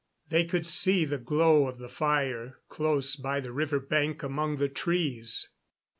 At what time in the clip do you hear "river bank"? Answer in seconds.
3.53-4.23